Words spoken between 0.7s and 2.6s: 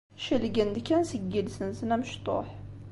kan seg yiles-nsen amecṭuḥ.